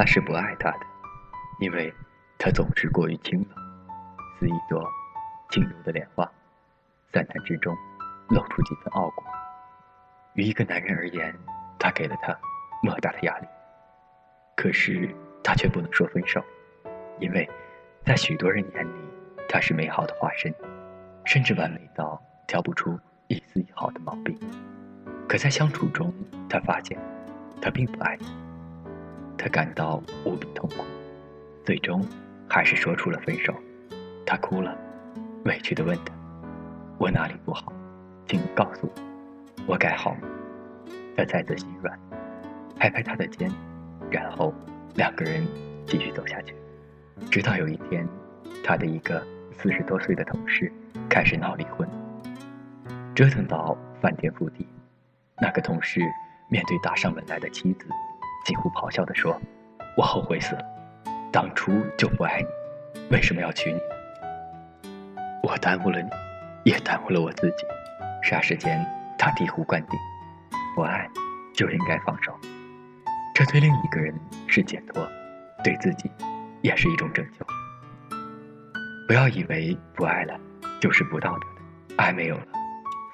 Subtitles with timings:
[0.00, 0.80] 他是不爱她的，
[1.58, 1.92] 因为
[2.38, 3.58] 她总是过于清冷，
[4.38, 4.90] 似一朵
[5.50, 6.24] 轻柔的莲花，
[7.12, 7.76] 散淡之中
[8.30, 9.22] 露出几分傲骨。
[10.32, 11.38] 于一个男人而言，
[11.78, 12.34] 他给了她
[12.82, 13.46] 莫大的压力。
[14.56, 16.42] 可是他却不能说分手，
[17.18, 17.46] 因为，
[18.06, 18.98] 在许多人眼里，
[19.50, 20.50] 他是美好的化身，
[21.26, 22.98] 甚至完美到挑不出
[23.28, 24.34] 一丝一毫的毛病。
[25.28, 26.10] 可在相处中，
[26.48, 26.98] 他发现，
[27.60, 28.49] 他并不爱你。
[29.42, 30.84] 他感到无比痛苦，
[31.64, 32.06] 最终
[32.46, 33.54] 还是说出了分手。
[34.26, 34.76] 他哭了，
[35.46, 36.12] 委屈地问他
[37.00, 37.72] ：“我哪里不好？
[38.28, 40.28] 请你告诉我，我改好吗？”
[41.16, 41.98] 他再次心软，
[42.76, 43.50] 拍拍他的肩，
[44.10, 44.52] 然后
[44.94, 45.42] 两个人
[45.86, 46.54] 继续走下去。
[47.30, 48.06] 直到有一天，
[48.62, 50.70] 他的一个四十多岁的同事
[51.08, 51.88] 开始闹离婚，
[53.14, 54.68] 折腾到翻天覆地。
[55.40, 55.98] 那个同事
[56.50, 57.86] 面对打上门来的妻子。
[58.44, 59.40] 几乎咆哮地说
[59.96, 60.62] ：“我后悔死了，
[61.32, 63.78] 当初就不爱你，为什么要娶你？
[65.42, 66.08] 我耽误了你，
[66.64, 67.66] 也耽误了我自己。”
[68.24, 68.84] 霎时间，
[69.18, 69.98] 他醍醐灌顶
[70.76, 71.08] ：“不爱
[71.54, 72.38] 就应该放手，
[73.34, 74.14] 这对另一个人
[74.46, 75.06] 是解脱，
[75.64, 76.10] 对自己
[76.62, 77.46] 也是一种拯救。
[79.08, 80.38] 不要以为不爱了
[80.80, 81.46] 就是不道德
[81.94, 82.46] 的，爱没有了，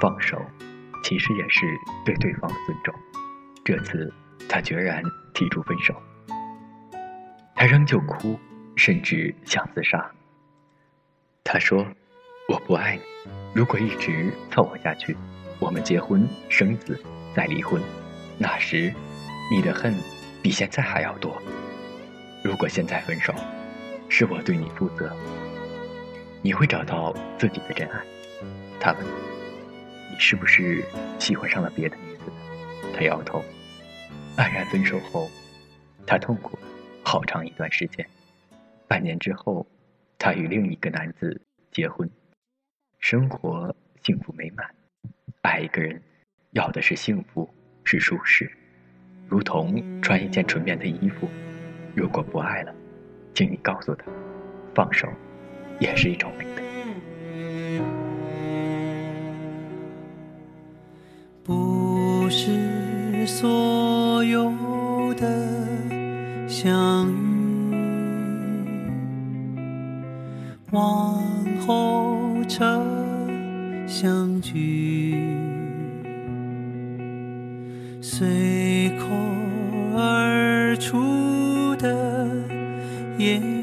[0.00, 0.40] 放手
[1.02, 1.66] 其实也是
[2.04, 2.94] 对对方的尊重。
[3.64, 4.12] 这次。”
[4.52, 5.94] 他决然提出分手，
[7.54, 8.38] 他仍旧哭，
[8.76, 10.10] 甚至想自杀。
[11.42, 11.86] 他说
[12.50, 13.02] ：“我不爱你，
[13.54, 15.16] 如果一直凑合下去，
[15.58, 17.02] 我们结婚生子
[17.34, 17.80] 再离婚，
[18.36, 18.92] 那时
[19.50, 19.94] 你的恨
[20.42, 21.40] 比现在还要多。
[22.44, 23.32] 如果现在分手，
[24.10, 25.16] 是我对你负责，
[26.42, 27.98] 你会找到自己的真爱。”
[28.78, 29.00] 他问
[30.12, 30.84] ：“你是不是
[31.18, 32.24] 喜欢上了别的女子？”
[32.94, 33.42] 他摇头。
[34.36, 35.30] 黯然分手后，
[36.06, 36.62] 他痛苦了
[37.04, 38.06] 好长一段时间。
[38.88, 39.66] 半年之后，
[40.18, 42.08] 他与另一个男子结婚，
[42.98, 44.66] 生活幸福美满。
[45.42, 46.00] 爱一个人，
[46.52, 47.48] 要的是幸福，
[47.84, 48.50] 是舒适，
[49.28, 51.28] 如同穿一件纯棉的衣服。
[51.94, 52.74] 如果不爱了，
[53.34, 54.06] 请你告诉他，
[54.74, 55.06] 放手，
[55.78, 56.62] 也是一种美德。
[66.62, 67.74] 相遇，
[70.70, 71.20] 往
[71.66, 72.86] 后车
[73.88, 75.16] 相聚，
[78.00, 79.08] 随口
[79.96, 82.28] 而出的
[83.18, 83.61] 言语，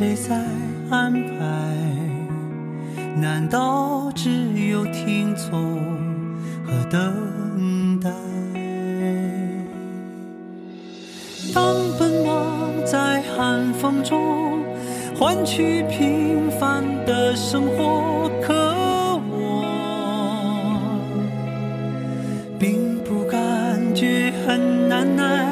[0.00, 0.34] 谁在
[0.88, 1.44] 安排？
[3.20, 4.30] 难道只
[4.70, 5.76] 有听从
[6.64, 8.08] 和等待？
[11.52, 14.64] 当奔忙在寒风中
[15.18, 18.54] 换取平凡的生活，可
[19.28, 19.66] 我
[22.58, 23.38] 并不感
[23.94, 25.46] 觉很难耐。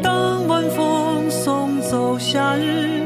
[0.00, 3.03] 当晚风送走夏日。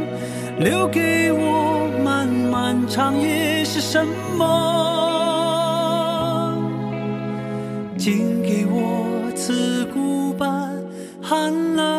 [0.59, 4.05] 留给我漫漫长夜是什
[4.37, 4.45] 么？
[7.97, 10.75] 竟给我刺骨般
[11.23, 11.98] 寒冷。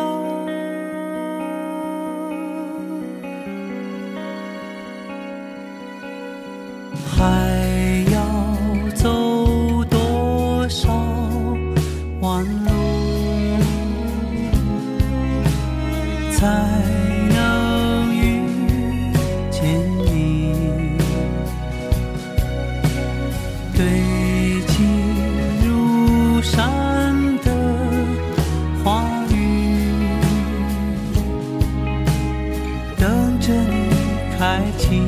[34.60, 35.02] 爱情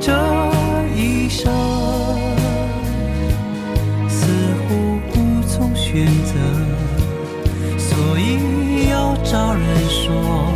[0.00, 0.10] 这
[0.96, 1.52] 一生
[4.08, 4.26] 似
[4.62, 6.34] 乎无从选择
[7.76, 10.51] 所以要找人说。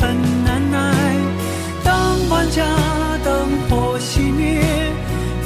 [0.00, 0.76] 很难耐。
[1.84, 2.64] 当万家
[3.24, 4.62] 灯火熄灭，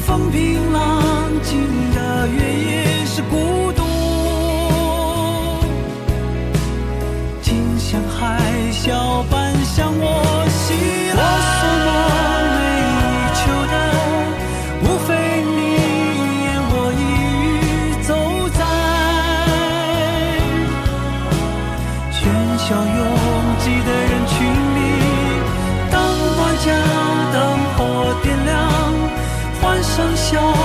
[0.04, 1.02] 风平浪
[1.42, 1.60] 静。
[1.94, 3.82] 的原野是孤独。
[7.78, 8.40] 像海
[8.72, 10.21] 啸般向我
[29.94, 30.61] 生锈